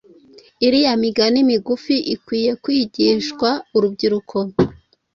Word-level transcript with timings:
Iriya 0.65 0.91
migani 1.03 1.39
migufi 1.49 1.95
ikwiye 2.13 2.51
kwigishwa 2.63 3.49
urubyiruko. 3.75 4.37